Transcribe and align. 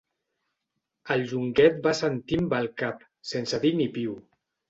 El 1.15 1.25
Llonguet 1.31 1.77
va 1.83 1.91
assentir 1.97 2.41
amb 2.45 2.57
el 2.61 2.71
cap, 2.83 3.05
sense 3.35 3.63
dir 3.67 3.75
ni 3.83 3.87
piu. 3.99 4.19